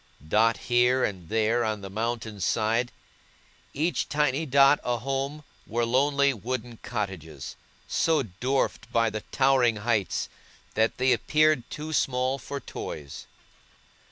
Dotted 0.27 0.63
here 0.63 1.03
and 1.03 1.29
there 1.29 1.63
on 1.63 1.81
the 1.81 1.89
mountain's 1.91 2.43
side, 2.43 2.91
each 3.71 4.09
tiny 4.09 4.47
dot 4.47 4.79
a 4.83 4.97
home, 4.97 5.43
were 5.67 5.85
lonely 5.85 6.33
wooden 6.33 6.77
cottages, 6.81 7.55
so 7.87 8.23
dwarfed 8.23 8.91
by 8.91 9.11
the 9.11 9.21
towering 9.31 9.75
heights 9.75 10.27
that 10.73 10.97
they 10.97 11.11
appeared 11.13 11.69
too 11.69 11.93
small 11.93 12.39
for 12.39 12.59
toys. 12.59 13.27